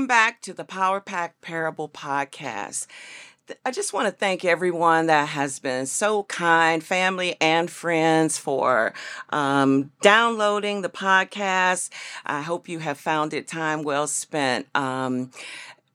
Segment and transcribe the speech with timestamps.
[0.00, 2.86] welcome back to the Power Pack Parable Podcast.
[3.66, 8.94] I just want to thank everyone that has been so kind, family and friends, for
[9.28, 11.90] um, downloading the podcast.
[12.24, 14.68] I hope you have found it time well spent.
[14.74, 15.32] Um,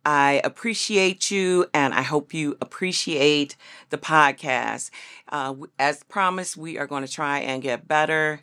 [0.05, 3.55] I appreciate you and I hope you appreciate
[3.89, 4.91] the podcast.
[5.29, 8.41] Uh, as promised, we are going to try and get better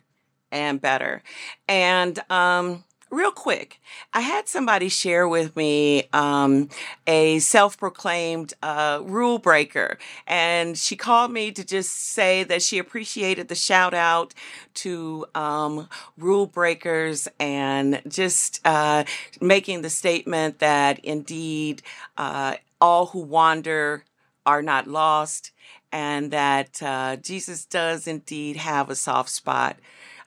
[0.51, 1.23] and better.
[1.69, 3.79] And, um, real quick,
[4.13, 6.69] I had somebody share with me um,
[7.05, 9.97] a self proclaimed uh, rule breaker.
[10.27, 14.33] And she called me to just say that she appreciated the shout out
[14.75, 15.87] to um,
[16.17, 19.03] rule breakers and just uh,
[19.39, 21.81] making the statement that indeed
[22.17, 24.03] uh, all who wander
[24.45, 25.51] are not lost
[25.91, 29.77] and that uh, Jesus does indeed have a soft spot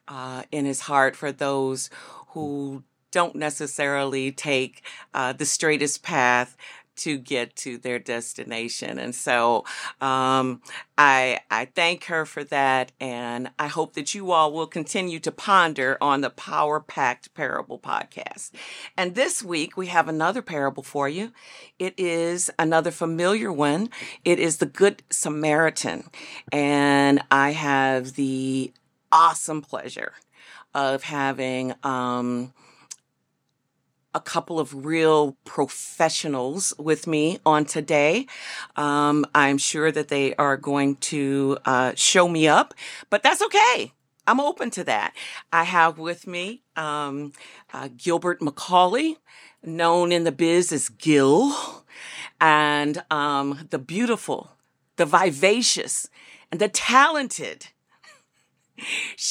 [0.08, 1.90] uh, in his heart for those
[2.36, 4.82] who don't necessarily take
[5.14, 6.54] uh, the straightest path
[6.96, 8.98] to get to their destination.
[8.98, 9.64] And so
[10.02, 10.60] um,
[10.98, 12.92] I, I thank her for that.
[13.00, 17.78] And I hope that you all will continue to ponder on the Power Packed Parable
[17.78, 18.50] podcast.
[18.98, 21.32] And this week we have another parable for you.
[21.78, 23.88] It is another familiar one.
[24.26, 26.10] It is the Good Samaritan.
[26.52, 28.74] And I have the
[29.10, 30.12] awesome pleasure
[30.76, 32.52] of having um,
[34.14, 38.26] a couple of real professionals with me on today.
[38.76, 42.74] Um, I'm sure that they are going to uh, show me up,
[43.08, 43.92] but that's okay.
[44.26, 45.14] I'm open to that.
[45.50, 47.32] I have with me um,
[47.72, 49.16] uh, Gilbert McCauley,
[49.64, 51.84] known in the biz as Gil,
[52.38, 54.50] and um, the beautiful,
[54.96, 56.10] the vivacious,
[56.52, 57.68] and the talented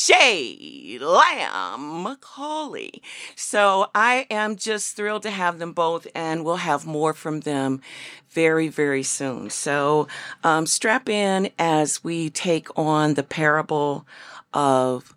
[0.05, 3.01] Shay Lamb McCauley.
[3.35, 7.81] So I am just thrilled to have them both, and we'll have more from them
[8.29, 9.49] very, very soon.
[9.49, 10.07] So
[10.43, 14.05] um, strap in as we take on the parable
[14.53, 15.15] of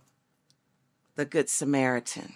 [1.16, 2.32] the Good Samaritan.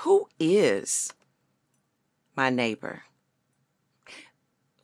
[0.00, 1.10] Who is
[2.36, 3.04] my neighbor?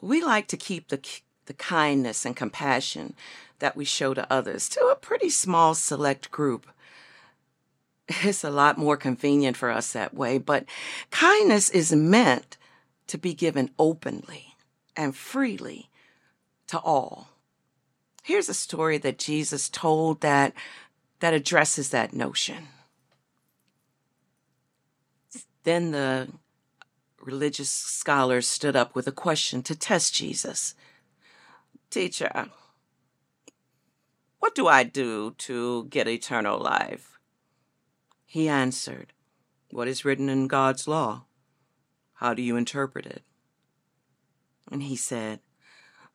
[0.01, 0.97] We like to keep the
[1.47, 3.15] the kindness and compassion
[3.59, 6.67] that we show to others to a pretty small select group.
[8.09, 10.65] It's a lot more convenient for us that way, but
[11.11, 12.57] kindness is meant
[13.07, 14.57] to be given openly
[14.97, 15.89] and freely
[16.67, 17.29] to all.
[18.23, 20.53] Here's a story that Jesus told that
[21.21, 22.69] that addresses that notion.
[25.63, 26.29] Then the
[27.21, 30.75] religious scholars stood up with a question to test Jesus.
[31.93, 32.47] Teacher,
[34.39, 37.19] what do I do to get eternal life?
[38.25, 39.13] He answered,
[39.71, 41.27] What is written in God's law?
[42.15, 43.25] How do you interpret it?
[44.71, 45.41] And he said,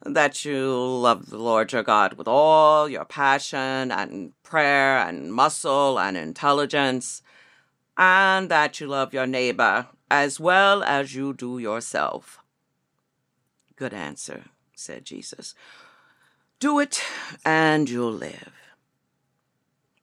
[0.04, 6.00] That you love the Lord your God with all your passion and prayer and muscle
[6.00, 7.22] and intelligence,
[7.96, 12.40] and that you love your neighbor as well as you do yourself.
[13.76, 14.46] Good answer
[14.78, 15.56] said Jesus.
[16.60, 17.02] Do it
[17.44, 18.54] and you'll live.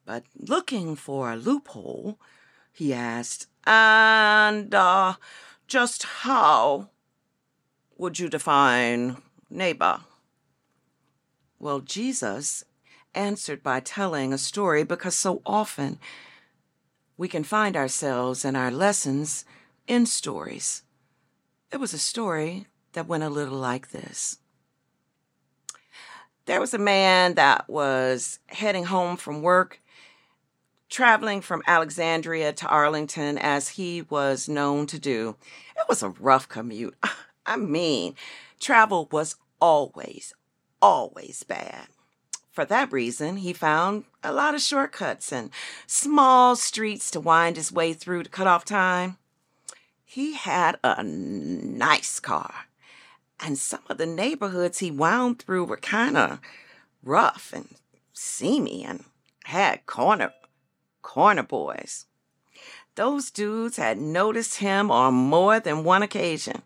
[0.05, 2.19] But looking for a loophole,
[2.71, 5.15] he asked, And uh,
[5.67, 6.89] just how
[7.97, 9.17] would you define
[9.49, 10.01] neighbor?
[11.57, 12.63] Well, Jesus
[13.15, 15.99] answered by telling a story because so often
[17.17, 19.45] we can find ourselves and our lessons
[19.87, 20.83] in stories.
[21.71, 24.37] It was a story that went a little like this.
[26.45, 29.81] There was a man that was heading home from work,
[30.89, 35.37] traveling from Alexandria to Arlington as he was known to do.
[35.75, 36.95] It was a rough commute.
[37.47, 38.15] I mean,
[38.59, 40.33] travel was always,
[40.81, 41.87] always bad.
[42.51, 45.49] For that reason, he found a lot of shortcuts and
[45.87, 49.17] small streets to wind his way through to cut off time.
[50.05, 52.64] He had a nice car
[53.39, 56.39] and some of the neighborhoods he wound through were kind of
[57.03, 57.75] rough and
[58.13, 59.03] seamy and
[59.45, 60.33] had corner
[61.01, 62.05] corner boys.
[62.95, 66.61] Those dudes had noticed him on more than one occasion.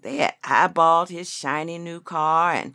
[0.00, 2.74] They had eyeballed his shiny new car and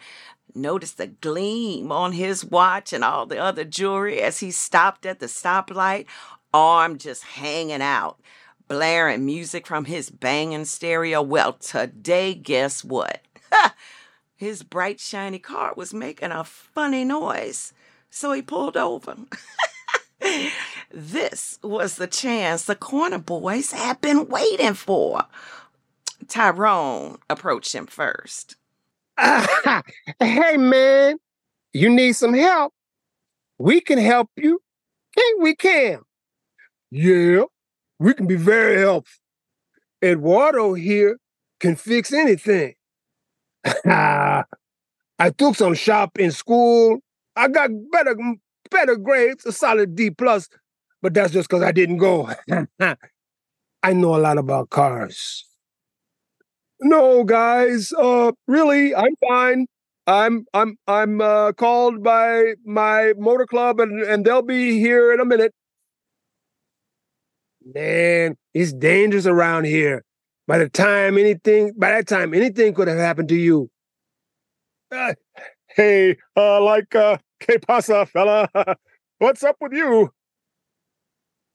[0.55, 5.19] noticed the gleam on his watch and all the other jewelry as he stopped at
[5.19, 6.05] the stoplight,
[6.53, 8.19] arm just hanging out,
[8.67, 11.21] blaring music from his banging stereo.
[11.21, 13.21] Well, today, guess what?
[14.35, 17.73] his bright, shiny car was making a funny noise.
[18.09, 19.15] So he pulled over.
[20.91, 25.23] This was the chance the corner boys had been waiting for.
[26.27, 28.55] Tyrone approached him first.
[29.17, 31.17] hey, man,
[31.73, 32.73] you need some help?
[33.57, 34.61] We can help you.
[35.13, 36.01] Think we can.
[36.89, 37.43] Yeah,
[37.99, 39.19] we can be very helpful.
[40.03, 41.17] Eduardo here
[41.59, 42.75] can fix anything.
[43.85, 44.43] I
[45.37, 46.99] took some shop in school.
[47.35, 48.15] I got better
[48.69, 50.49] better grades, a solid D plus,
[51.01, 52.29] but that's just because I didn't go.
[52.79, 55.45] I know a lot about cars.
[56.79, 59.65] No, guys, uh, really, I'm fine.
[60.05, 65.19] I'm I'm I'm uh, called by my motor club, and and they'll be here in
[65.19, 65.53] a minute.
[67.73, 70.03] Man, it's dangerous around here.
[70.47, 73.69] By the time anything, by that time, anything could have happened to you.
[74.89, 75.13] Uh,
[75.75, 78.47] hey, uh, like, uh, que pasa, fella?
[79.17, 80.11] What's up with you?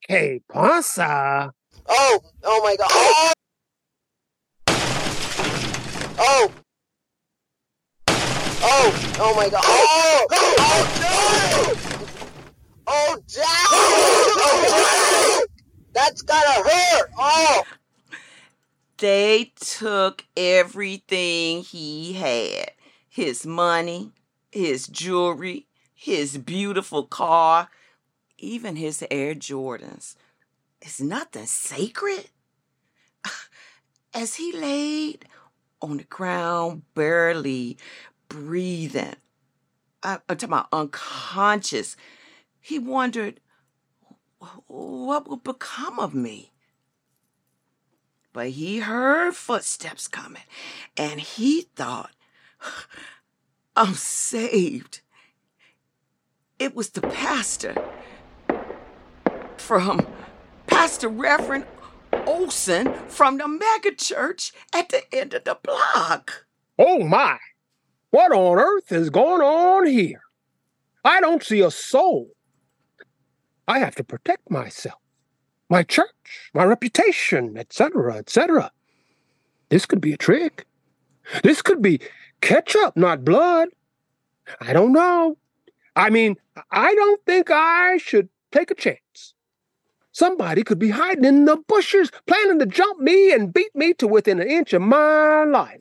[0.07, 1.51] Que pasa?
[1.89, 2.91] Oh, oh my god.
[2.93, 3.33] Oh!
[6.19, 6.53] Oh!
[8.65, 9.63] Oh, oh my god.
[9.65, 10.27] Oh!
[10.31, 11.75] Oh, no!
[12.87, 13.47] Oh, Jack!
[13.49, 15.42] Oh, Jack!
[15.93, 17.11] That's gotta hurt!
[17.19, 17.65] Oh!
[18.99, 22.73] They took everything he had
[23.09, 24.13] his money,
[24.51, 27.69] his jewelry, his beautiful car,
[28.39, 30.17] even his Air Jordans.
[30.81, 32.31] Is nothing sacred?
[34.15, 35.27] As he laid
[35.81, 37.77] on the ground, barely
[38.29, 39.17] breathing,
[40.03, 41.97] I, I'm talking about unconscious,
[42.61, 43.41] he wondered,
[44.67, 46.53] what will become of me?
[48.33, 50.43] But he heard footsteps coming
[50.97, 52.13] and he thought,
[53.77, 55.01] I'm saved.
[56.59, 57.75] It was the pastor
[59.57, 60.07] from
[60.67, 61.67] Pastor Reverend
[62.27, 66.47] Olson from the mega church at the end of the block.
[66.79, 67.39] Oh my!
[68.11, 70.23] What on earth is going on here?
[71.05, 72.31] I don't see a soul.
[73.73, 75.01] I have to protect myself
[75.71, 78.71] my church, my reputation, etc., etc.
[79.71, 80.67] This could be a trick.
[81.43, 81.99] This could be
[82.43, 83.69] ketchup, not blood.
[84.61, 85.39] I don't know.
[85.97, 86.37] I mean,
[86.71, 89.33] I don't think I should take a chance.
[90.11, 94.07] Somebody could be hiding in the bushes, planning to jump me and beat me to
[94.07, 95.81] within an inch of my life.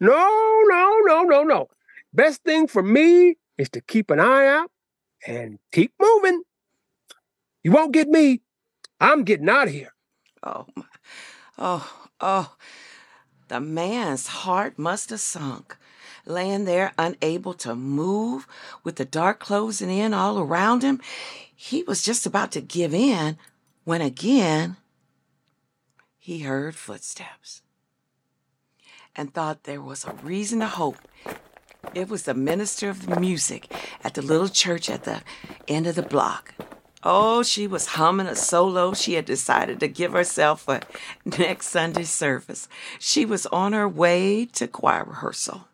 [0.00, 1.68] No, no, no, no, no.
[2.14, 4.70] Best thing for me is to keep an eye out
[5.26, 6.40] and keep moving.
[7.66, 8.42] You won't get me.
[9.00, 9.92] I'm getting out of here.
[10.40, 10.84] Oh, my.
[11.58, 12.54] oh, oh.
[13.48, 15.76] The man's heart must have sunk,
[16.24, 18.46] laying there unable to move
[18.84, 21.00] with the dark closing in all around him.
[21.52, 23.36] He was just about to give in
[23.82, 24.76] when again
[26.18, 27.62] he heard footsteps
[29.16, 30.98] and thought there was a reason to hope.
[31.94, 33.66] It was the minister of the music
[34.04, 35.22] at the little church at the
[35.66, 36.54] end of the block.
[37.08, 40.80] Oh, she was humming a solo she had decided to give herself for
[41.24, 42.68] next Sunday's service.
[42.98, 45.68] She was on her way to choir rehearsal.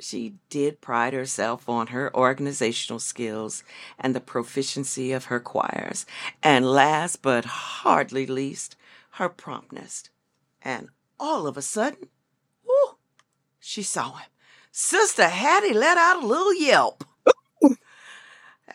[0.00, 3.62] She did pride herself on her organizational skills
[3.96, 6.04] and the proficiency of her choirs,
[6.42, 8.74] and last but hardly least,
[9.12, 10.10] her promptness.
[10.62, 10.88] And
[11.20, 12.08] all of a sudden,
[12.66, 12.96] whoo,
[13.60, 14.28] she saw him.
[14.72, 17.04] Sister Hattie let out a little yelp,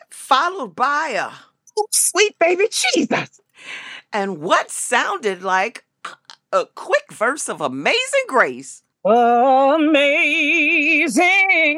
[0.08, 3.40] followed by a Oh, sweet baby Jesus.
[4.12, 5.84] And what sounded like
[6.52, 8.82] a quick verse of Amazing Grace.
[9.04, 10.16] Amazing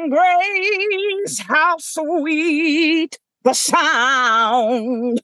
[0.09, 5.21] grace, how sweet the sound.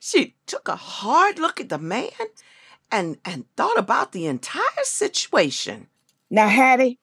[0.00, 2.10] She took a hard look at the man
[2.92, 5.88] and, and thought about the entire situation.
[6.30, 7.00] Now, Hattie,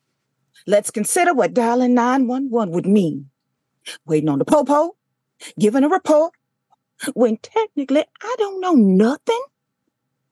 [0.65, 3.29] let's consider what dialing 911 would mean.
[4.05, 4.95] Waiting on the popo,
[5.59, 6.33] giving a report,
[7.13, 9.41] when technically I don't know nothing.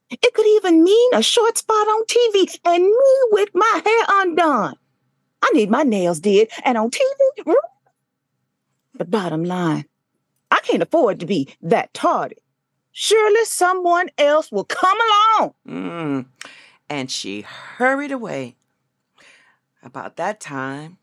[0.09, 4.75] It could even mean a short spot on TV and me with my hair undone.
[5.41, 7.53] I need my nails did, and on TV.
[8.95, 9.85] But bottom line,
[10.49, 12.37] I can't afford to be that tardy.
[12.91, 14.97] Surely someone else will come
[15.39, 15.53] along.
[15.67, 16.25] Mm.
[16.89, 18.55] And she hurried away.
[19.83, 20.97] About that time,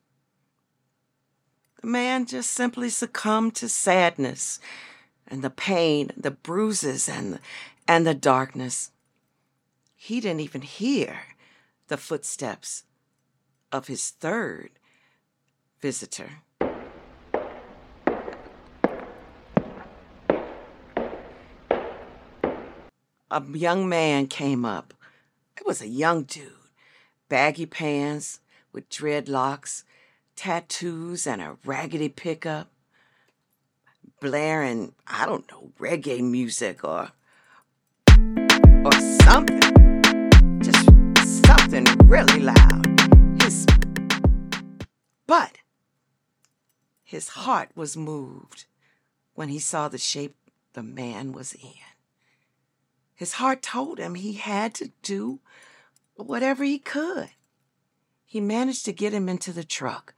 [1.80, 4.59] the man just simply succumbed to sadness
[5.34, 7.40] and the pain, the bruises, and,
[7.88, 8.92] and the darkness.
[9.96, 11.18] He didn't even hear
[11.88, 12.84] the footsteps
[13.72, 14.70] of his third
[15.80, 16.42] visitor.
[23.30, 24.94] a young man came up.
[25.56, 26.52] It was a young dude,
[27.28, 28.38] baggy pants
[28.72, 29.82] with dreadlocks,
[30.36, 32.68] tattoos, and a raggedy pickup,
[34.21, 37.11] blaring, I don't know, reggae music or
[38.85, 38.92] or
[39.23, 39.61] something.
[40.61, 40.87] Just
[41.47, 42.87] something really loud.
[43.40, 43.66] His
[45.26, 45.59] but
[47.02, 48.66] his heart was moved
[49.35, 50.37] when he saw the shape
[50.73, 51.73] the man was in.
[53.14, 55.40] His heart told him he had to do
[56.16, 57.30] whatever he could.
[58.25, 60.14] He managed to get him into the truck,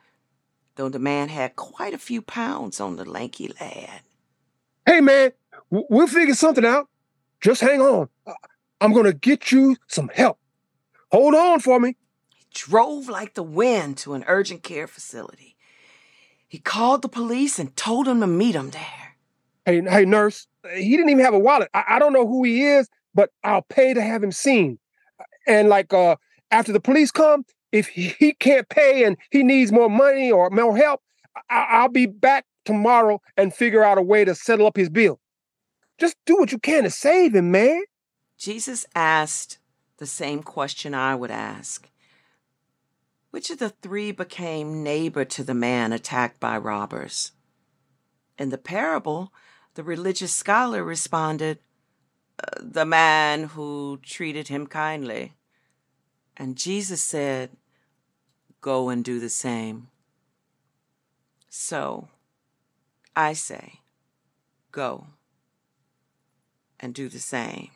[0.77, 4.03] though the man had quite a few pounds on the lanky lad.
[4.87, 5.33] Hey, man,
[5.71, 6.89] we'll figure something out.
[7.41, 8.09] Just hang on.
[8.81, 10.39] I'm going to get you some help.
[11.11, 11.97] Hold on for me.
[12.35, 15.57] He drove like the wind to an urgent care facility.
[16.47, 19.17] He called the police and told them to meet him there.
[19.65, 21.69] Hey, hey, nurse, he didn't even have a wallet.
[21.75, 24.79] I, I don't know who he is, but I'll pay to have him seen.
[25.47, 26.17] And like, uh,
[26.51, 30.77] after the police come, if he, can't pay and he needs more money or more
[30.77, 31.01] help,
[31.51, 35.21] I, I'll be back tomorrow and figure out a way to settle up his bill.
[35.99, 37.83] Just do what you can to save him, man.
[38.39, 39.59] Jesus asked
[39.99, 41.89] the same question I would ask.
[43.31, 47.33] Which of the three became neighbor to the man attacked by robbers?
[48.39, 49.33] In the parable,
[49.75, 51.59] the religious scholar responded,
[52.39, 55.33] "Uh, The man who treated him kindly.
[56.37, 57.51] And Jesus said,
[58.61, 59.89] Go and do the same.
[61.49, 62.09] So,
[63.15, 63.81] I say,
[64.73, 65.07] Go
[66.79, 67.71] and do the same.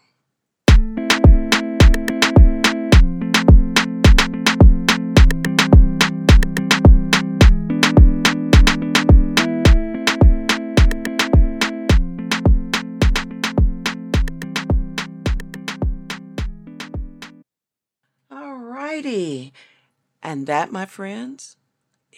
[20.23, 21.57] And that, my friends,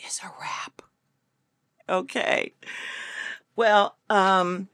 [0.07, 0.83] is a wrap.
[1.89, 2.53] Okay.
[3.55, 4.69] Well, um,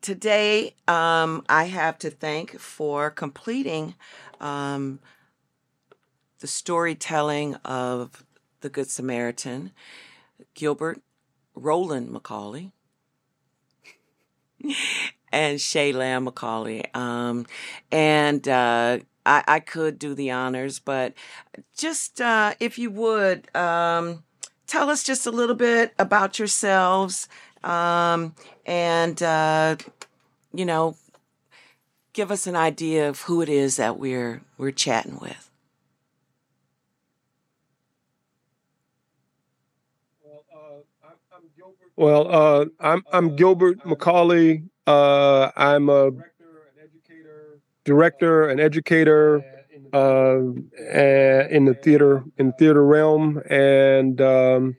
[0.00, 3.94] today um, I have to thank for completing
[4.40, 5.00] um,
[6.40, 8.24] the storytelling of
[8.60, 9.72] the Good Samaritan,
[10.54, 11.00] Gilbert
[11.54, 12.72] Roland McCauley
[15.32, 16.94] and Shay Lamb McCauley.
[16.96, 17.46] Um,
[17.90, 21.14] and uh, I, I could do the honors, but
[21.76, 24.22] just uh, if you would um,
[24.66, 27.28] tell us just a little bit about yourselves
[27.62, 28.34] um,
[28.66, 29.76] and, uh,
[30.52, 30.96] you know,
[32.12, 35.50] give us an idea of who it is that we're we're chatting with.
[41.96, 44.68] Well, uh, I'm I'm Gilbert McCauley.
[44.86, 46.10] Uh, I'm a
[47.84, 49.44] director and educator
[49.92, 50.38] uh,
[51.50, 54.76] in the theater in theater realm, and um,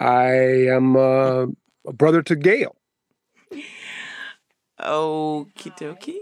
[0.00, 0.30] I
[0.68, 1.46] am uh,
[1.86, 2.76] a brother to Gail.
[4.80, 6.18] Okie dokie.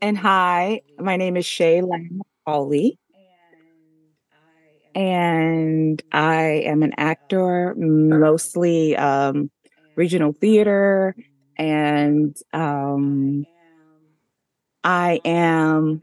[0.00, 2.98] And hi, my name is Shay Lamb McCauley,
[4.94, 9.50] and I am an actor, mostly um,
[9.96, 11.14] regional theater,
[11.56, 13.46] and um,
[14.84, 16.02] I am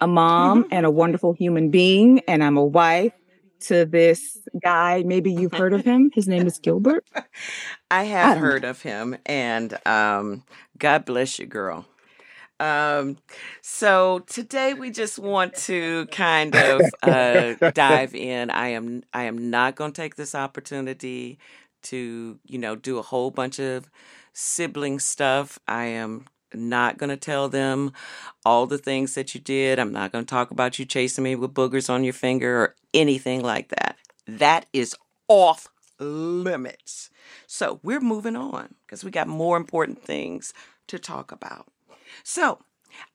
[0.00, 3.12] a mom and a wonderful human being, and I'm a wife
[3.62, 5.02] to this guy.
[5.04, 6.10] Maybe you've heard of him.
[6.14, 7.04] His name is Gilbert.
[7.90, 8.52] I I have know.
[8.52, 10.44] heard of him, and um,
[10.78, 11.86] God bless you, girl.
[12.60, 13.18] Um,
[13.62, 18.50] so today we just want to kind of uh, dive in.
[18.50, 21.38] I am I am not going to take this opportunity
[21.84, 23.90] to you know do a whole bunch of
[24.32, 25.58] sibling stuff.
[25.68, 27.92] I am not going to tell them
[28.44, 29.78] all the things that you did.
[29.78, 32.74] I'm not going to talk about you chasing me with boogers on your finger or
[32.92, 33.96] anything like that.
[34.26, 34.96] That is
[35.28, 35.68] off
[35.98, 37.10] limits.
[37.46, 40.52] So we're moving on because we got more important things
[40.88, 41.66] to talk about.
[42.22, 42.60] So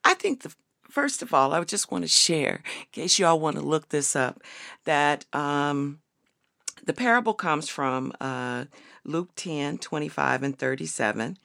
[0.04, 0.54] I think the
[0.90, 4.16] first of all, I just want to share, in case y'all want to look this
[4.16, 4.42] up,
[4.86, 6.00] that um,
[6.90, 8.66] the parable comes from uh,
[9.06, 11.38] Luke 10, 25, and 37.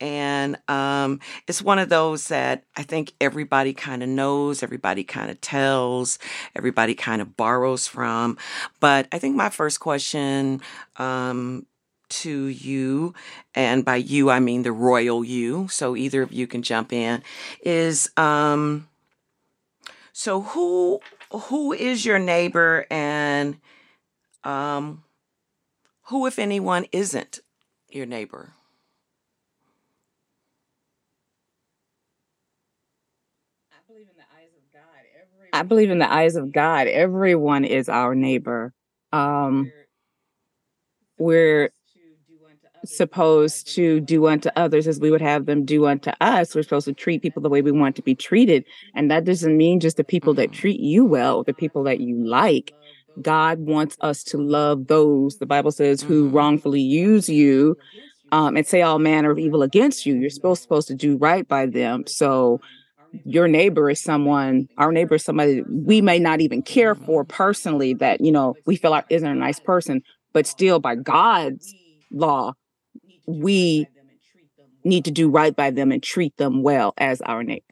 [0.00, 5.32] And um, it's one of those that I think everybody kind of knows, everybody kind
[5.32, 6.20] of tells,
[6.54, 8.38] everybody kind of borrows from.
[8.78, 10.60] But I think my first question
[10.96, 11.66] um,
[12.10, 13.14] to you,
[13.52, 17.20] and by you I mean the royal you, so either of you can jump in,
[17.64, 18.86] is um,
[20.12, 21.00] so who
[21.32, 23.56] who is your neighbor and
[24.44, 25.04] um,
[26.08, 27.40] who, if anyone, isn't
[27.88, 28.52] your neighbor?
[35.52, 36.88] I believe in the eyes of God.
[36.88, 37.64] Everyone...
[37.64, 38.74] Is our neighbor.
[39.12, 39.70] Um,
[41.16, 41.70] we're
[42.84, 46.54] supposed to do unto others as we would have them do unto us.
[46.54, 48.64] We're supposed to treat people the way we want to be treated.
[48.94, 50.60] And that doesn't mean just the people that mm-hmm.
[50.60, 52.74] treat you well, the people that you like.
[53.20, 57.76] God wants us to love those, the Bible says, who wrongfully use you
[58.32, 60.16] um, and say all manner of evil against you.
[60.16, 62.04] You're supposed, supposed to do right by them.
[62.06, 62.60] So
[63.24, 67.94] your neighbor is someone, our neighbor is somebody we may not even care for personally
[67.94, 70.02] that, you know, we feel like isn't a nice person,
[70.32, 71.74] but still by God's
[72.10, 72.54] law,
[73.26, 73.86] we
[74.84, 77.62] need to do right by them and treat them well as our neighbor.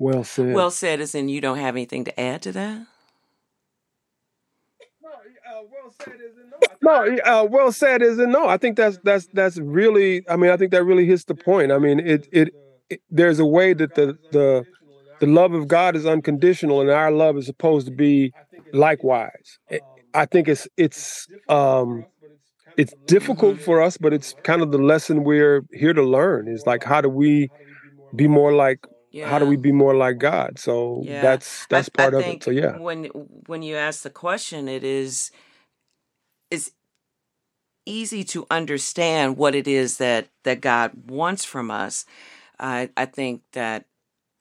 [0.00, 0.54] Well said.
[0.54, 2.86] Well said, as in you don't have anything to add to that?
[6.82, 8.48] No, uh, well said is in no.
[8.48, 10.22] I think that's that's that's really.
[10.28, 11.72] I mean, I think that really hits the point.
[11.72, 12.54] I mean, it it,
[12.88, 14.64] it there's a way that the the
[15.20, 18.32] the love of God is unconditional, and our love is supposed to be
[18.72, 19.58] likewise.
[20.14, 22.06] I think it's it's um
[22.76, 26.48] it's difficult for us, but it's kind of the lesson we're here to learn.
[26.48, 27.50] Is like how do we
[28.14, 29.28] be more like Yeah.
[29.30, 30.58] how do we be more like God?
[30.58, 31.22] So Yeah.
[31.22, 32.44] that's that's part I of think it.
[32.44, 32.78] So yeah.
[32.78, 33.04] When
[33.46, 35.30] when you ask the question, it is
[36.50, 36.70] it's
[37.86, 42.04] easy to understand what it is that that God wants from us.
[42.58, 43.86] I I think that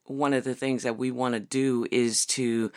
[0.05, 2.71] one of the things that we want to do is to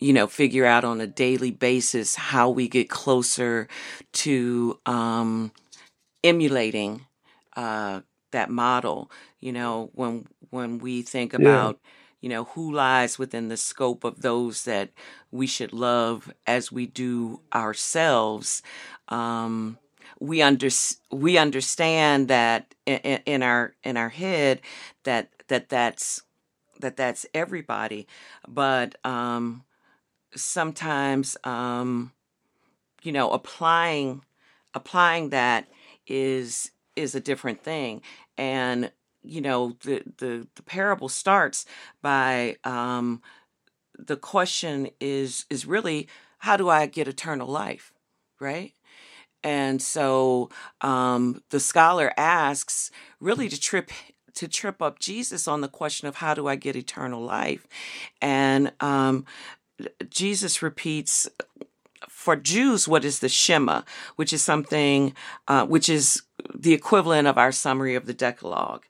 [0.00, 3.68] you know figure out on a daily basis how we get closer
[4.12, 5.52] to um
[6.24, 7.06] emulating
[7.56, 8.00] uh
[8.32, 11.72] that model you know when when we think Yeah.
[12.26, 14.90] You know who lies within the scope of those that
[15.30, 18.62] we should love as we do ourselves
[19.08, 19.78] um
[20.20, 20.68] we under
[21.12, 24.60] we understand that in, in our in our head
[25.04, 26.22] that that that's
[26.80, 28.06] that that's everybody.
[28.48, 29.64] But um
[30.34, 32.12] sometimes um
[33.02, 34.24] you know applying
[34.74, 35.68] applying that
[36.06, 38.02] is is a different thing.
[38.38, 38.90] And
[39.26, 41.66] you know the the, the parable starts
[42.02, 43.20] by um
[43.98, 46.08] the question is is really
[46.38, 47.92] how do i get eternal life?
[48.40, 48.72] Right?
[49.42, 53.90] And so um the scholar asks really to trip
[54.34, 57.66] to trip up jesus on the question of how do i get eternal life?
[58.20, 59.24] And um
[60.08, 61.28] jesus repeats
[62.08, 63.82] for Jews, what is the Shema,
[64.16, 65.14] which is something,
[65.48, 66.22] uh, which is
[66.54, 68.84] the equivalent of our summary of the Decalogue,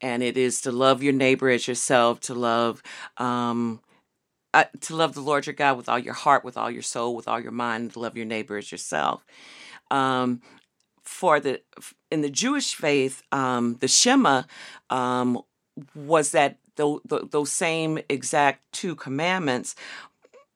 [0.00, 2.82] and it is to love your neighbor as yourself, to love,
[3.18, 3.80] um,
[4.54, 7.14] uh, to love the Lord your God with all your heart, with all your soul,
[7.16, 9.24] with all your mind, to love your neighbor as yourself.
[9.90, 10.42] Um,
[11.02, 11.60] for the
[12.10, 14.42] in the Jewish faith, um, the Shema
[14.90, 15.40] um,
[15.94, 19.74] was that tho- tho- those same exact two commandments,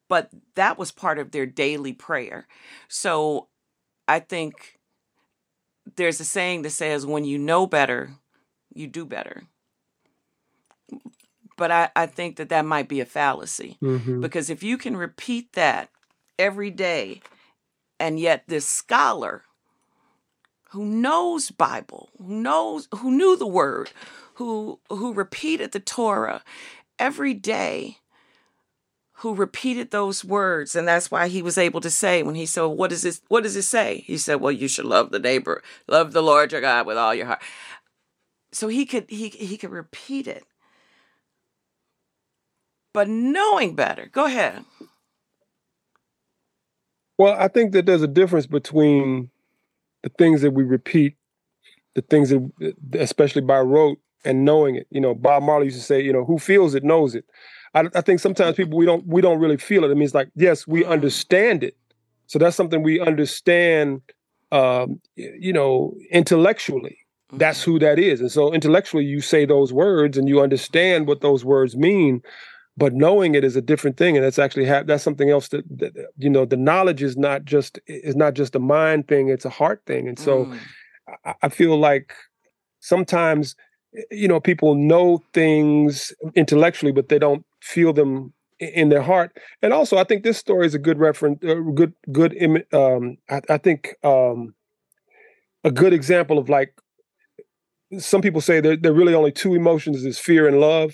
[0.09, 2.47] but that was part of their daily prayer.
[2.89, 3.49] So
[4.07, 4.76] I think
[5.95, 8.11] there's a saying that says, when you know better,
[8.75, 9.45] you do better.
[11.57, 14.21] But I, I think that that might be a fallacy Mhm.
[14.21, 15.89] because if you can repeat that
[16.39, 17.23] every day,
[17.99, 19.45] and yet this scholar
[20.71, 23.91] who knows Bible, who knows who knew the word,
[24.35, 26.43] who who repeated the Torah
[26.99, 27.99] every day,
[29.21, 32.65] who repeated those words, and that's why he was able to say when he said,
[32.65, 33.23] "What does this?
[33.29, 36.53] What does it say?" He said, "Well, you should love the neighbor, love the Lord
[36.53, 37.43] your God with all your heart."
[38.53, 40.45] So he could he he could repeat it,
[42.93, 44.07] but knowing better.
[44.07, 44.65] Go ahead.
[47.19, 49.31] Well, I think that there's a difference between
[50.03, 51.17] the things that we repeat,
[51.95, 54.87] the things that, especially by rote, and knowing it.
[54.91, 57.25] You know, Bob Marley used to say, you know, who feels it knows it.
[57.77, 59.91] I, I think sometimes people we don't we don't really feel it.
[59.91, 61.77] It means like, yes, we understand it.
[62.27, 64.03] So that's something we understand,
[64.51, 66.99] um, you know, intellectually.
[67.33, 68.21] That's who that is.
[68.21, 72.23] And so intellectually, you say those words and you understand what those words mean
[72.79, 75.65] but knowing it is a different thing and that's actually ha- that's something else that,
[75.79, 79.47] that you know the knowledge is not just is not just a mind thing it's
[79.47, 80.59] a heart thing and so Mm.
[81.25, 82.13] I, I feel like
[82.81, 83.57] sometimes
[84.11, 89.73] you know people know things intellectually but they don't feel them in their heart and
[89.73, 92.35] also i think this story is a good reference uh, good good
[92.73, 94.55] um I, I think um
[95.65, 96.75] a good example of like
[97.99, 100.93] some people say there, there are really only two emotions is fear and love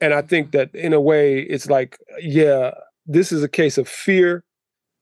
[0.00, 2.72] and I think that in a way, it's like, yeah,
[3.06, 4.44] this is a case of fear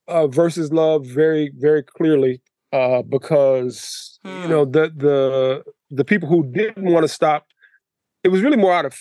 [0.08, 2.42] uh, versus love, very, very clearly,
[2.72, 4.50] uh, because you Hmm.
[4.50, 5.64] know the the
[5.98, 7.46] the people who didn't want to stop,
[8.24, 8.94] it was really more out of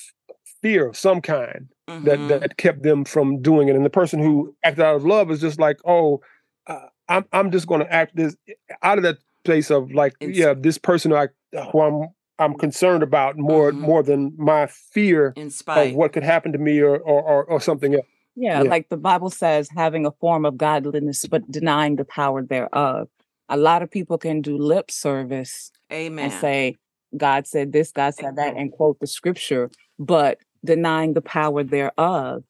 [0.62, 2.04] fear of some kind Mhm.
[2.06, 3.76] that that kept them from doing it.
[3.76, 6.22] And the person who acted out of love is just like, oh,
[6.68, 8.36] uh, I'm I'm just going to act this
[8.84, 11.28] out of that place of like, It's- yeah, this person who, I,
[11.72, 13.80] who I'm I'm concerned about more Mhm.
[13.80, 17.60] more than my fear in of what could happen to me or or or, or
[17.62, 18.06] something else.
[18.36, 18.70] Yeah, Yeah.
[18.70, 23.10] like the Bible says, having a form of godliness, but denying the power thereof.
[23.50, 26.26] A lot of people can do lip service Amen.
[26.26, 26.78] and say,
[27.16, 32.44] God said this, God said that, and quote the scripture, but denying the power thereof.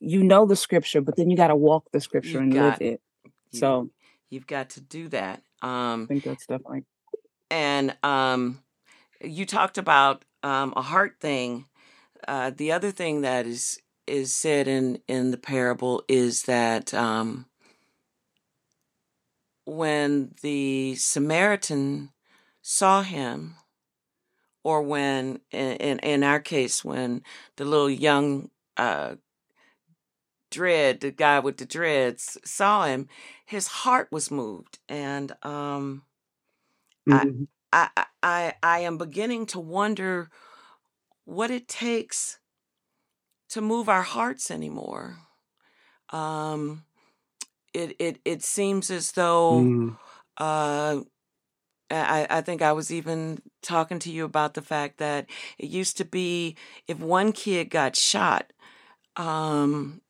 [0.00, 2.80] You know the scripture, but then you got to walk the scripture You and live
[2.80, 3.00] it.
[3.50, 3.90] You- So
[4.30, 5.42] you've got to do that.
[5.62, 6.84] Um, I think that's definitely.
[7.50, 8.62] and um,
[9.20, 11.66] you talked about um, a heart thing.
[12.26, 17.46] Uh, the other thing that is is said in in the parable is that um,
[19.64, 22.10] when the Samaritan
[22.62, 23.56] saw him,
[24.64, 27.22] or when in in, our case when
[27.56, 29.16] the little young uh,
[30.50, 33.08] dread, the guy with the dreads, saw him,
[33.46, 36.04] his heart was moved, and um,
[37.10, 37.46] I- Mhm.
[37.72, 40.30] I, I- I I am beginning to wonder
[41.24, 42.40] what it takes
[43.50, 45.18] to move our hearts anymore.
[46.10, 46.84] Um,
[47.74, 49.96] it it it seems as though Mm.
[50.38, 51.00] uh,
[51.92, 55.26] I I think I was even talking to you about the fact that
[55.58, 56.56] it used to be
[56.88, 58.52] if one kid got shot,
[59.16, 60.00] um,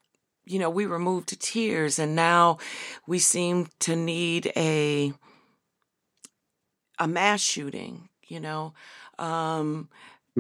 [0.45, 2.59] you know, we were moved to tears, and now
[3.07, 5.13] we seem to need a
[6.99, 8.09] a mass shooting.
[8.29, 8.75] You know,
[9.19, 9.89] um,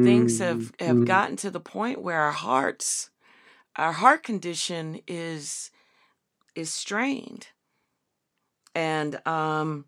[0.03, 1.07] things have have Mm.
[1.07, 3.11] gotten to the point where our hearts,
[3.77, 5.71] our heart condition is
[6.55, 7.49] is strained,
[8.75, 9.87] and um,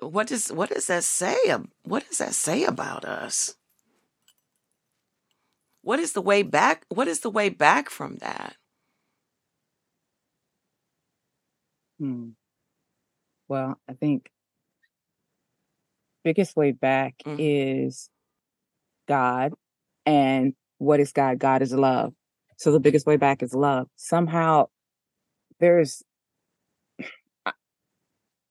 [0.00, 1.36] what does what does that say?
[1.84, 3.56] What does that say about us?
[5.82, 6.84] What is the way back?
[6.88, 8.56] What is the way back from that?
[11.98, 12.30] Hmm.
[13.48, 14.30] Well, I think
[16.24, 17.36] biggest way back Mhm.
[17.38, 18.08] is
[19.06, 19.52] God.
[20.06, 21.38] And what is God?
[21.38, 22.14] God is love.
[22.56, 23.88] So the biggest way back is love.
[23.96, 24.68] Somehow
[25.60, 26.02] there's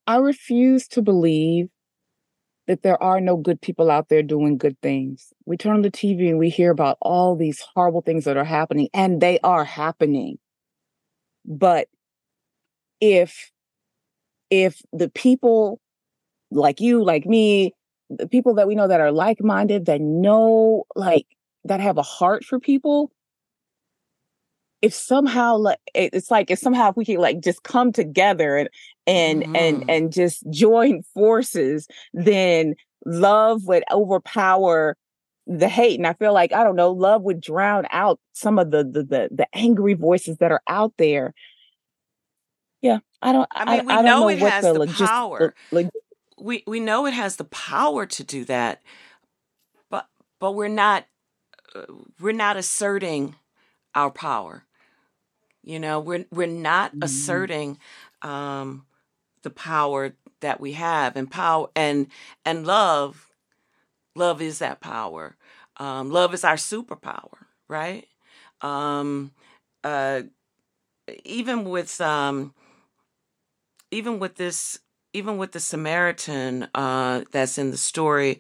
[0.07, 1.69] I refuse to believe
[2.67, 5.33] that there are no good people out there doing good things.
[5.45, 8.43] We turn on the TV and we hear about all these horrible things that are
[8.45, 10.39] happening, and they are happening.
[11.45, 11.87] But
[13.01, 13.51] if
[14.49, 15.79] if the people
[16.51, 17.73] like you, like me,
[18.09, 21.27] the people that we know that are like-minded, that know like
[21.65, 23.11] that have a heart for people,
[24.83, 28.69] if somehow like it's like if somehow if we can like just come together and
[29.07, 29.85] and and Mhm.
[29.89, 34.97] and just join forces, then love would overpower
[35.47, 35.99] the hate.
[35.99, 39.03] And I feel like I don't know, love would drown out some of the the
[39.03, 41.33] the, the angry voices that are out there.
[42.81, 43.47] Yeah, I don't.
[43.51, 45.55] I mean, we I, don't know know it what has the, the power.
[45.71, 45.89] log-
[46.37, 48.81] we we know it has the power to do that
[49.89, 50.07] but
[50.39, 51.05] but we're not
[51.75, 51.85] uh,
[52.19, 53.35] we're not asserting
[53.95, 54.65] our power
[55.63, 57.03] you know we're we're not Mhm.
[57.03, 57.79] asserting
[58.21, 58.85] um
[59.43, 62.07] the power that we have and power and
[62.45, 63.31] and love
[64.15, 65.35] love is that power
[65.77, 68.07] um love is our superpower right
[68.61, 69.31] um
[69.83, 70.21] uh
[71.25, 72.53] even with um
[73.91, 74.79] even with this
[75.13, 78.39] even with the Samaritan uh, that's in the story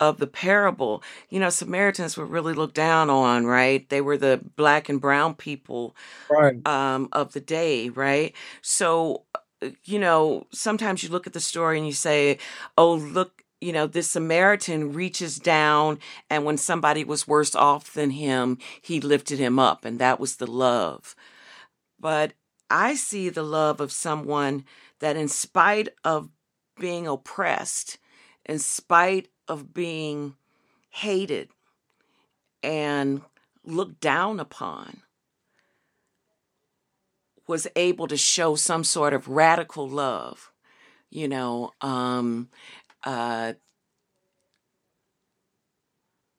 [0.00, 3.88] of the parable, you know, Samaritans were really looked down on, right?
[3.90, 5.94] They were the black and brown people
[6.28, 6.66] Right.
[6.66, 8.34] um, of the day, right?
[8.62, 12.38] So, uh, you know, sometimes you look at the story and you say,
[12.78, 15.98] oh, look, you know, this Samaritan reaches down,
[16.30, 20.36] and when somebody was worse off than him, he lifted him up, and that was
[20.36, 21.14] the love.
[21.98, 22.32] But
[22.70, 24.64] I see the love of someone
[25.00, 26.30] that, in spite of
[26.78, 27.98] being oppressed,
[28.46, 30.36] in spite of being
[30.90, 31.48] hated
[32.62, 33.22] and
[33.64, 35.02] looked down upon,
[37.48, 40.52] was able to show some sort of radical love,
[41.10, 42.48] you know, um,
[43.02, 43.54] uh,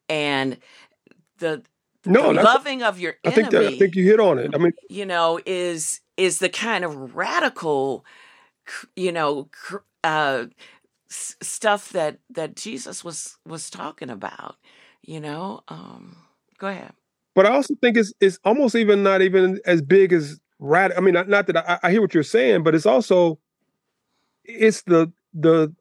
[0.08, 0.58] and
[1.40, 1.64] the,
[2.06, 4.52] No, the loving of your I think that I think you hit on it.
[4.54, 8.06] I mean, you know is is the kind of radical
[8.96, 9.50] you know
[10.04, 10.46] uh
[11.12, 14.56] s- stuff that that Jesus was was talking about
[15.04, 16.16] you know um
[16.58, 16.94] go ahead
[17.36, 20.92] but I also think it's it's almost even not even as big as rad.
[20.98, 23.40] I mean, not, not that I, I hear what you're saying, but it's also
[24.44, 25.74] it's the the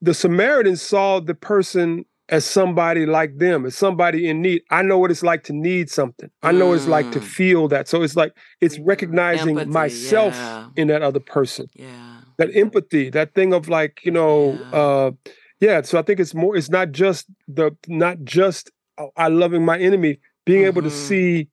[0.00, 4.62] the Samaritan saw the person as somebody like them, as somebody in need.
[4.70, 6.30] I know what it's like to need something.
[6.42, 7.24] I know what it's like to Mm.
[7.24, 7.88] feel that.
[7.88, 10.68] So it's like it's recognizing Empathy, myself yeah.
[10.76, 11.68] in that other person.
[11.74, 12.15] Yeah.
[12.38, 14.78] That empathy, that thing of like, you know, Yeah.
[14.78, 15.10] uh
[15.58, 19.64] yeah, so I think it's more it's not just the not just uh, I loving
[19.64, 20.92] my enemy, being able to Mhm.
[20.92, 21.48] see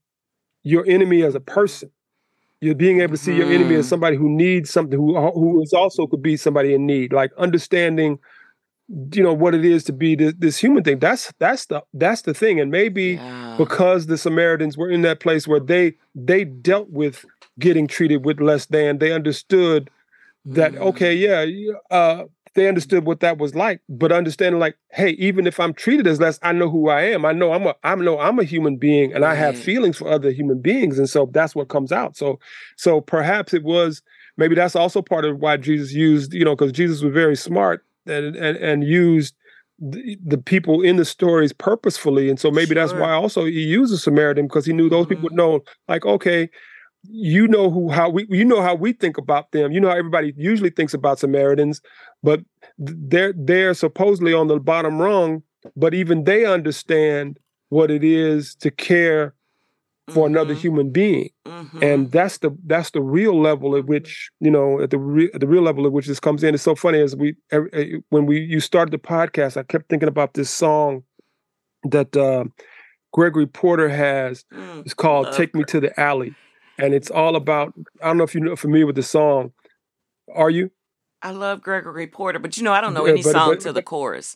[0.64, 1.90] your enemy as a person.
[2.62, 3.90] You're being able to see your enemy as Mhm.
[3.90, 8.20] somebody who needs something, who who is also could be somebody in need, like understanding,
[9.14, 11.00] you know, what it is to be this, this human thing.
[11.00, 13.56] That's that's the that's the thing, and maybe Yeah.
[13.58, 17.26] because the Samaritans were in that place where they they dealt with
[17.60, 19.90] getting treated with less than, they understood
[20.46, 20.82] that Mm.
[20.90, 21.46] okay, yeah,
[21.92, 22.24] uh,
[22.56, 26.20] they understood what that was like, but understanding like, hey, even if I'm treated as
[26.20, 27.26] less, I know who I am.
[27.26, 30.08] I know I'm a I know I'm a human being, and I have feelings for
[30.08, 32.16] other human beings, and so that's what comes out.
[32.16, 32.40] So,
[32.78, 34.02] so perhaps it was
[34.38, 37.86] maybe that's also part of why Jesus used, you know, because Jesus was very smart
[38.06, 39.34] and and, and used
[39.80, 43.94] the, the people in the stories purposefully, and so maybe that's why also he used
[43.94, 46.50] a Samaritan because he knew those people would know, like, okay,
[47.04, 49.72] you know who how we you know how we think about them.
[49.72, 51.82] You know how everybody usually thinks about Samaritans,
[52.22, 52.42] but
[52.78, 55.44] they're they're supposedly on the bottom rung,
[55.76, 57.40] but even they understand
[57.70, 59.34] what it is to care
[60.10, 60.60] for another Mhm.
[60.60, 61.82] human being Mhm.
[61.84, 65.48] and that's the that's the real level at which you know at the re- the
[65.48, 68.26] real level at which this comes in it's so funny as we every, eh, when
[68.26, 71.04] we you started the podcast i kept thinking about this song
[71.84, 72.46] that uh
[73.14, 74.82] gregory porter has Mm.
[74.86, 76.36] it's called take me to the alley
[76.78, 79.52] and it's all about i don't know if you're familiar with the song
[80.34, 80.72] are you
[81.26, 83.62] I love Gregory Porter, but you know I don't know Yeah, any but- song but-
[83.62, 84.36] to the chorus.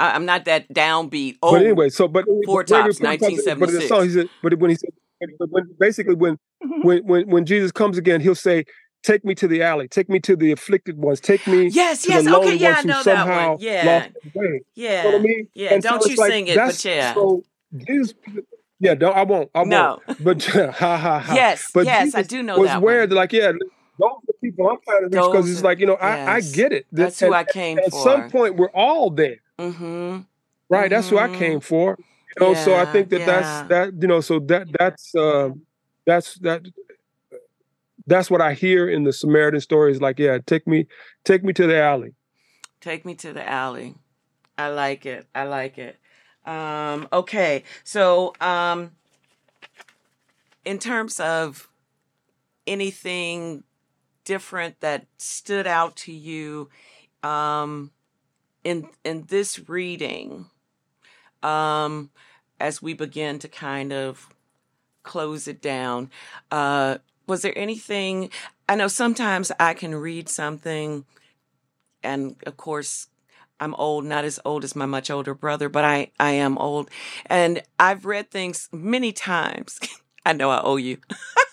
[0.00, 1.38] I, I'm not that downbeat.
[1.42, 4.10] Oh, but anyway so but Four but Tops, Porter talks- but in the song he
[4.10, 4.90] said but when he said
[5.38, 6.86] but when, basically when mm-hmm.
[6.86, 8.64] when when when jesus comes again he'll say
[9.02, 12.10] take me to the alley take me to the afflicted ones take me yes, to
[12.10, 12.26] yes.
[12.26, 13.58] Okay, yeah, I know that one.
[13.60, 14.60] Yeah, lost their way.
[14.74, 15.48] yeah, You know I mean?
[15.54, 15.74] yeah.
[15.74, 17.14] And don't it's you like, sing it, but yeah.
[17.14, 17.42] So
[17.76, 18.14] Jesus,
[18.80, 19.50] yeah, no, I won't.
[19.54, 20.00] I no.
[20.06, 20.24] won't.
[20.24, 21.34] But ha ha ha.
[21.34, 23.10] Yes, But yes, I do know was that where one.
[23.10, 25.94] like, yeah, those are the people I'm trying to reach because it's like, you know,
[25.94, 26.86] I, I get it.
[26.92, 28.02] That- That's who I came At for.
[28.02, 30.20] some point, we're all there, mm-hmm.
[30.68, 30.90] right?
[30.90, 31.38] That's who I Mhm.
[31.38, 31.98] came for.
[32.38, 33.26] You know, so I think that yeah.
[33.26, 33.92] that's that.
[34.00, 35.50] You know, so that that's uh,
[36.06, 36.62] that's that.
[38.06, 40.00] That's what I hear in the Samaritan stories.
[40.00, 40.86] Like, yeah, take me,
[41.24, 42.14] take me to the alley.
[42.80, 43.96] Take me to the alley.
[44.56, 45.26] I like it.
[45.34, 45.96] I like it.
[46.48, 48.92] Um, okay, so um,
[50.64, 51.68] in terms of
[52.66, 53.64] anything
[54.24, 56.70] different that stood out to you
[57.22, 57.90] um,
[58.64, 60.46] in in this reading,
[61.42, 62.08] um,
[62.58, 64.30] as we begin to kind of
[65.02, 66.10] close it down,
[66.50, 68.30] uh, was there anything?
[68.66, 71.04] I know sometimes I can read something
[72.02, 73.08] and of course
[73.60, 76.90] I'm old, not as old as my much older brother, but I, I am old.
[77.26, 79.80] And I've read things many times.
[80.26, 80.98] I know I owe you.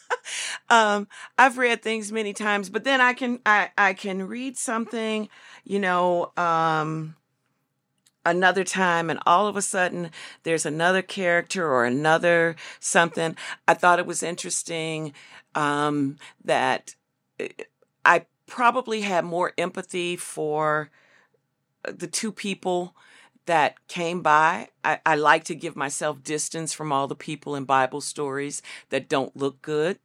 [0.70, 5.30] um, I've read things many times, but then I can I, I can read something,
[5.64, 7.16] you know, um
[8.26, 10.10] another time and all of a sudden
[10.44, 13.36] there's another character or another something.
[13.68, 15.14] I thought it was interesting
[15.54, 16.96] um that
[17.40, 17.50] eh,
[18.04, 20.90] I probably had more empathy for
[21.94, 22.96] the two people
[23.46, 24.70] that came by.
[24.84, 29.10] I, I like to give myself distance from all the people in Bible stories that
[29.10, 30.00] don't look good.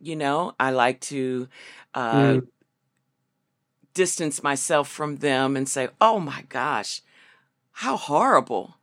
[0.00, 1.48] You know, I like to
[1.94, 2.46] uh, Mm.
[3.94, 7.02] distance myself from them and say, oh my gosh,
[7.72, 8.76] how horrible,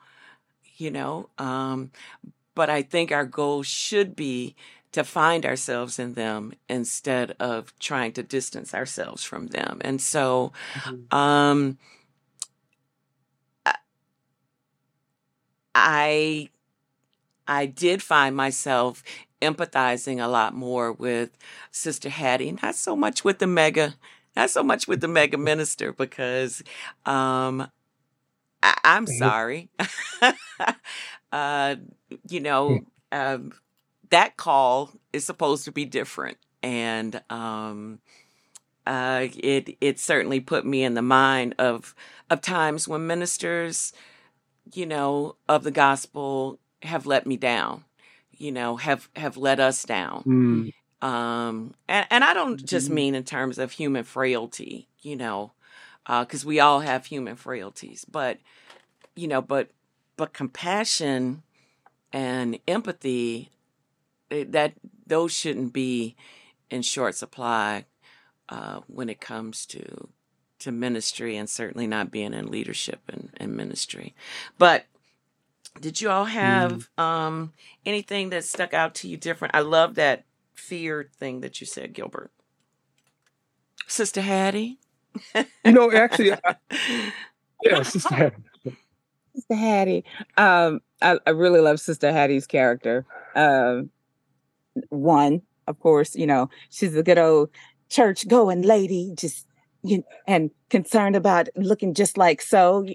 [0.77, 1.29] you know.
[1.37, 1.91] Um,
[2.55, 4.55] but I think our goal should be
[4.91, 9.79] to find ourselves in them instead of trying to distance ourselves from them.
[9.81, 10.51] And so,
[11.11, 11.77] um,
[15.75, 16.49] I
[17.47, 19.03] I did find myself
[19.41, 21.37] empathizing a lot more with
[21.71, 23.95] Sister Hattie, not so much with the mega,
[24.35, 26.63] not so much with the mega minister, because
[27.05, 27.69] um,
[28.63, 29.07] I, I'm Mhm.
[29.07, 29.69] sorry.
[31.31, 31.75] uh,
[32.29, 33.53] you know, um,
[34.09, 37.99] that call is supposed to be different, and um,
[38.85, 41.95] uh, it it certainly put me in the mind of
[42.29, 43.93] of times when ministers,
[44.71, 47.83] you know, of the gospel have let me down,
[48.31, 50.23] you know, have have let us down.
[50.25, 50.73] Mm.
[51.01, 52.93] Um, and, and I don't just Mhm.
[52.93, 55.51] mean in terms of human frailty, you know,
[56.07, 58.39] because we all have human frailties, but
[59.15, 59.69] you know, but
[60.17, 61.43] but compassion
[62.11, 63.51] and empathy
[64.31, 64.73] eh, that
[65.05, 66.15] those shouldn't be
[66.69, 67.85] in short supply
[68.49, 70.09] uh, when it comes to
[70.63, 74.15] to ministry and certainly not being in leadership and, and ministry.
[74.57, 74.85] But
[75.79, 77.53] did you all have um,
[77.85, 79.55] anything that stuck out to you different?
[79.55, 82.31] I love that fear thing that you said, Gilbert.
[83.87, 84.79] Sister Hattie?
[85.35, 86.55] You know, actually, I,
[87.63, 88.43] yeah, Sister Hattie.
[89.35, 90.05] Sister Hattie.
[90.37, 93.05] Um, I, I really love Sister Hattie's character.
[93.35, 93.89] Um,
[94.89, 97.49] one, of course, you know, she's a good old
[97.89, 99.52] church going lady, just you
[100.27, 102.85] and concerned about looking just like so.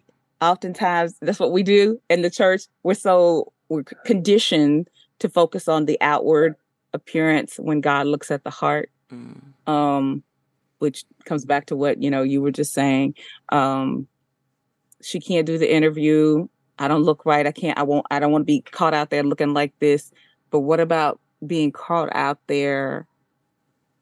[0.41, 2.63] Oftentimes, that's what we do in the church.
[2.83, 6.55] We're so we're conditioned to focus on the outward
[6.93, 8.91] appearance when God looks at the heart.
[9.13, 9.41] Mm.
[9.67, 10.23] Um,
[10.79, 13.15] which comes back to what you know you were just saying.
[13.51, 14.07] Um,
[15.03, 16.47] she can't do the interview.
[16.79, 17.47] I don't look right.
[17.47, 17.79] I can't.
[17.79, 18.07] I won't.
[18.11, 20.13] I don't want to be caught out there looking like this.
[20.51, 23.07] But what about being caught out there,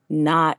[0.09, 0.59] not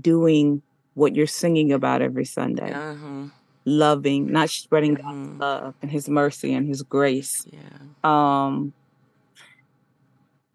[0.00, 0.62] doing
[0.96, 2.72] what you're singing about every Sunday?
[2.72, 3.26] Uh-huh.
[3.64, 5.40] Loving, not spreading God's Mhm.
[5.40, 7.46] love and His mercy and His grace.
[7.52, 7.58] Yeah.
[8.02, 8.72] Um,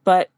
[0.04, 0.30] but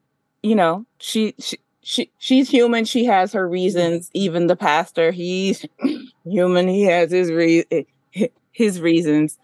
[0.41, 2.85] you know, she she she she's human.
[2.85, 4.09] She has her reasons.
[4.13, 5.65] Even the pastor, he's
[6.25, 6.67] human.
[6.67, 7.65] He has his re-
[8.51, 9.37] his reasons.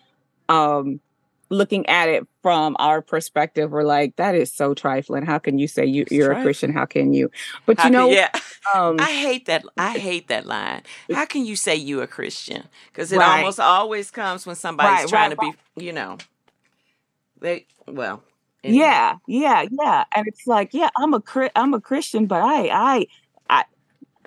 [0.50, 1.00] Um,
[1.50, 5.26] looking at it from our perspective, we're like, that is so trifling.
[5.26, 6.72] How can you say you, you're a Christian?
[6.72, 7.30] How can you?
[7.66, 8.30] But How you can- know, yeah.
[8.76, 9.64] um, I hate that.
[9.78, 10.84] I hate that line.
[11.14, 12.64] How can you say you a Christian?
[12.92, 13.40] Because it Right.
[13.40, 16.18] almost always comes when somebody's Right, trying right, to be, you know,
[17.40, 18.24] they well.
[18.64, 18.80] anyway.
[18.86, 20.04] Yeah, yeah, yeah.
[20.16, 21.24] And it's like, yeah, I'm a
[21.56, 23.06] I'm a Christian, but I I
[23.50, 23.64] I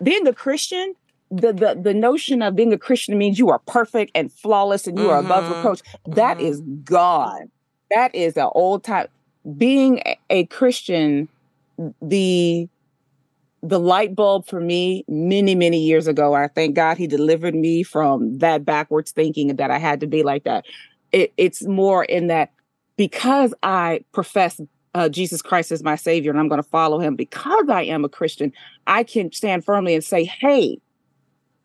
[0.02, 0.94] being a Christian,
[1.33, 4.99] the the the notion of being a Christian means you are perfect and flawless and
[4.99, 5.81] you are above Mhm, reproach.
[6.07, 6.42] That mhm.
[6.42, 7.51] is gone.
[7.90, 9.09] That is an old time.
[9.57, 11.29] Being a, a Christian,
[12.03, 12.68] the
[13.62, 16.35] the light bulb for me many many years ago.
[16.35, 20.23] I thank God He delivered me from that backwards thinking that I had to be
[20.23, 20.64] like that.
[21.12, 22.51] It, it's more in that
[22.97, 24.61] because I profess
[24.95, 28.05] uh, Jesus Christ as my Savior and I'm going to follow Him because I am
[28.05, 28.53] a Christian,
[28.87, 30.79] I can stand firmly and say, "Hey,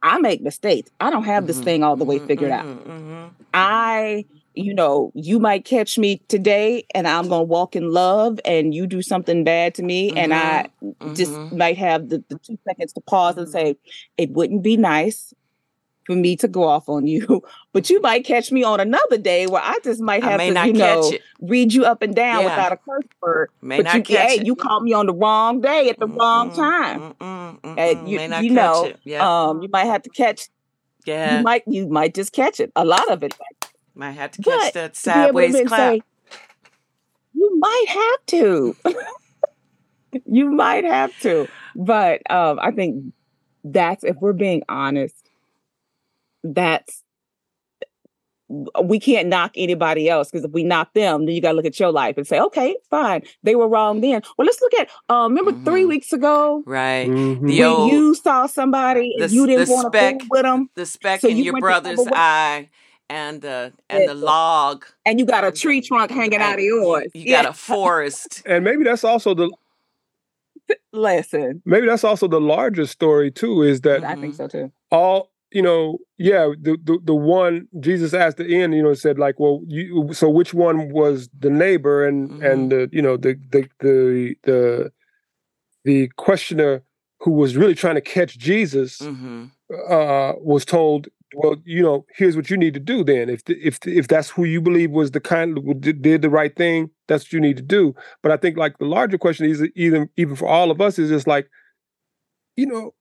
[0.01, 0.91] I make mistakes.
[0.99, 2.65] I don't have this Mhm, thing all the way mhm, figured out.
[2.65, 3.33] mhm, mhm.
[3.53, 8.39] I, you know, you might catch me today and I'm going to walk in love
[8.45, 10.67] and you do something bad to me and I
[11.13, 11.51] just Mhm.
[11.51, 13.77] might have the, the two seconds to pause and say,
[14.17, 15.33] it wouldn't be nice
[16.07, 17.43] for me to go off on you,
[17.73, 20.73] but you might catch me on another day where I just might have to, you
[20.73, 21.21] know, it.
[21.41, 22.49] read you up and down Yeah.
[22.49, 23.49] without a curse word.
[23.61, 24.47] May but not you, catch hey, it.
[24.47, 26.99] you caught me on the wrong day at the wrong Mm-mm, time.
[27.19, 27.77] mm-mm, mm-mm.
[27.77, 28.99] And you, may not you catch know, it.
[29.03, 29.47] Yeah.
[29.49, 30.47] um, you might have to catch.
[31.05, 31.37] yeah.
[31.37, 32.71] You might, you might just catch it.
[32.75, 33.35] A lot of it,
[33.93, 35.91] might have to catch but that to be able to sideways clap.
[35.93, 36.01] say,
[37.33, 38.75] you might have to.
[40.25, 41.47] you might have to.
[41.75, 43.13] But um, I think
[43.63, 45.26] that's if we're being honest,
[46.43, 47.03] that's
[48.81, 51.65] we can't knock anybody else because if we knock them, then you got to look
[51.65, 54.21] at your life and say, okay, fine, they were wrong then.
[54.37, 54.89] Well, let's look at.
[55.09, 55.89] Um, remember three Mhm.
[55.89, 57.09] weeks ago right.
[57.09, 57.41] Mhm.
[57.41, 60.69] When old you saw somebody the and you didn't want to speck fool with them,
[60.75, 62.69] the speck so in you your brother's eye
[63.09, 64.85] and the and the log.
[65.05, 67.11] and you got a tree trunk hanging out of you, yours.
[67.13, 68.43] you Yeah, got a forest.
[68.45, 69.51] And maybe that's also the
[70.93, 71.61] lesson.
[71.65, 73.61] maybe that's also the larger story too.
[73.61, 74.71] Is that I think so too.
[74.89, 79.17] all you know yeah the, the the one jesus asked the end you know said
[79.17, 82.05] like well you so which one was the neighbor?
[82.05, 84.91] And and the you know the the the the
[85.85, 86.83] the questioner
[87.21, 89.45] who was really trying to catch jesus hmm
[89.89, 93.29] uh was told well you know here's what you need to do then.
[93.29, 96.55] If the, if if that's who you believe was the kind did did the right
[96.55, 97.93] thing that's what you need to do.
[98.23, 101.09] But i think like the larger question is even even for all of us is
[101.09, 101.49] just like
[102.55, 102.93] you know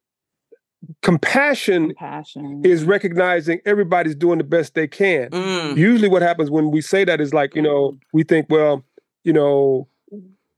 [1.02, 2.62] compassion Compassion.
[2.64, 5.30] is recognizing everybody's doing the best they can.
[5.30, 5.76] Mm.
[5.76, 8.84] Usually, what happens when we say that is like, you know, we think, well,
[9.24, 9.88] you know,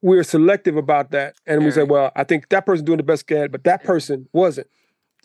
[0.03, 1.35] we're selective about that.
[1.47, 3.83] And we say, well, I think that person's doing the best they can, but that
[3.85, 4.69] person wasn't.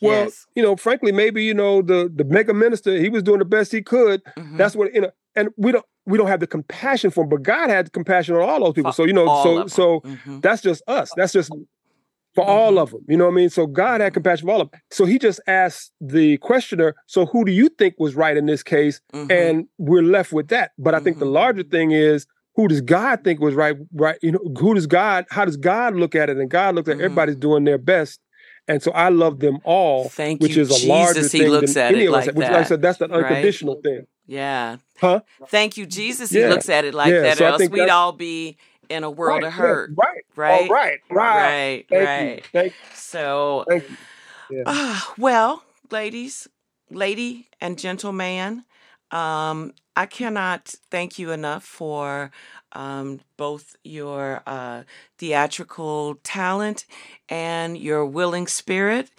[0.02, 0.46] Well, yes.
[0.56, 3.72] you know, frankly, maybe, you know, the the mega minister, he was doing the best
[3.72, 4.22] he could.
[4.38, 4.58] Mhm.
[4.58, 7.44] That's what, you know, and we don't we don't have the compassion for him, but
[7.44, 8.92] God had compassion on all those people.
[8.92, 9.70] So, you know, all so of 'em.
[9.70, 10.42] so Mhm.
[10.42, 11.12] that's just us.
[11.16, 11.52] That's just
[12.36, 12.78] for all Mhm.
[12.80, 13.02] of them.
[13.08, 13.50] You know what I mean?
[13.50, 14.80] So God had compassion for all of them.
[14.92, 18.64] So he just asked the questioner, so who do you think was right in this
[18.64, 19.02] case?
[19.14, 19.32] Mhm.
[19.32, 20.72] And we're left with that.
[20.78, 21.34] But I think the Mhm.
[21.34, 22.26] larger thing is
[22.56, 23.76] who does God think was right?
[23.94, 24.18] Right?
[24.22, 26.38] You know, who does God, how does God look at it?
[26.38, 27.04] And God looks at Mhm.
[27.04, 28.20] everybody's doing their best.
[28.68, 31.32] And so I love them all, Thank which you, is a larger Jesus.
[31.34, 32.28] He thing looks than at any it of us.
[32.28, 33.26] like Which, like I said, that's the right?
[33.26, 34.06] unconditional thing.
[34.26, 34.78] Yeah.
[35.02, 35.20] Huh?
[35.50, 36.30] Thank you, Jesus.
[36.30, 36.48] He Yeah.
[36.50, 38.58] looks at it like Yeah, that, so or else we'd all be
[38.90, 39.92] in a world right, of yeah, hurt.
[39.96, 40.24] right.
[40.36, 40.62] Right?
[40.70, 41.00] All right.
[41.10, 41.36] Right.
[41.36, 41.86] Right.
[41.90, 42.36] Thank right.
[42.38, 42.42] you.
[42.54, 43.98] Thank, So, thank you.
[44.50, 44.64] Yeah.
[44.66, 46.48] ah, well, ladies,
[46.90, 48.66] lady and gentleman,
[49.14, 52.32] um, I cannot thank you enough for
[52.74, 54.84] um, both your uh,
[55.20, 56.86] theatrical talent
[57.30, 59.10] and your willing spirit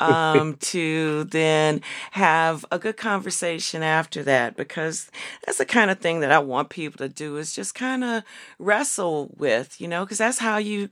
[0.00, 1.82] um, to then
[2.12, 5.10] have a good conversation after that because
[5.44, 8.24] that's the kind of thing that I want people to do is just kind of
[8.58, 10.90] wrestle with, you know, because that's how you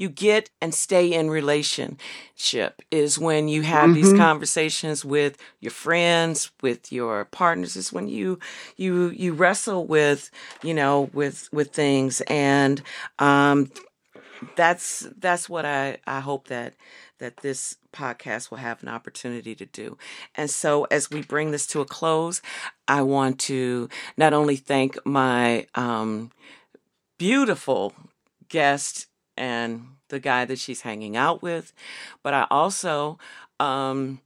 [0.00, 4.14] you get and stay in relationship is when you have these Mm-hmm.
[4.14, 8.38] conversations with your friends with your partners is when you
[8.76, 10.30] you you wrestle with
[10.62, 12.82] you know with with things and
[13.18, 13.70] um
[14.56, 16.74] that's that's what i i hope that
[17.18, 19.96] that this podcast will have an opportunity to do
[20.36, 22.42] and so as we bring this to a close
[22.88, 26.30] i want to not only thank my um
[27.18, 27.94] beautiful
[28.48, 29.06] guest
[29.36, 31.72] and the guy that she's hanging out with.
[32.22, 33.18] But I also
[33.58, 34.20] um,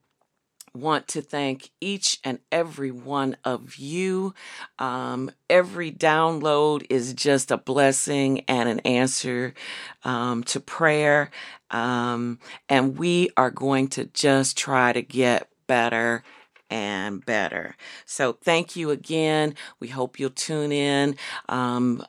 [0.74, 4.34] want to thank each and every one of you.
[4.78, 9.54] Um, every download is just a blessing and an answer
[10.02, 11.30] um, to prayer.
[11.70, 16.24] Um, and we are going to just try to get better
[16.70, 17.76] and better.
[18.04, 19.54] So thank you again.
[19.78, 21.16] We hope you'll tune in.
[21.48, 22.04] Um,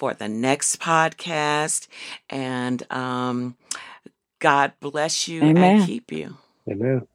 [0.00, 1.86] for the next podcast.
[2.30, 3.56] And um,
[4.40, 5.80] God bless you Amen.
[5.80, 6.38] and keep you.
[6.68, 7.06] Amen.